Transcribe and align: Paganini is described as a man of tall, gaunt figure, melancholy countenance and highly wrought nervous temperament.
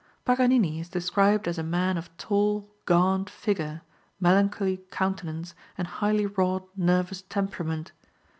Paganini 0.25 0.79
is 0.79 0.89
described 0.89 1.47
as 1.47 1.59
a 1.59 1.63
man 1.63 1.95
of 1.95 2.09
tall, 2.17 2.67
gaunt 2.87 3.29
figure, 3.29 3.83
melancholy 4.19 4.77
countenance 4.89 5.53
and 5.77 5.87
highly 5.87 6.25
wrought 6.25 6.67
nervous 6.75 7.21
temperament. 7.21 7.91